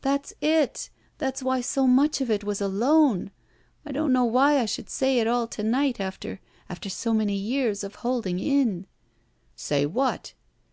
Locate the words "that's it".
0.00-0.90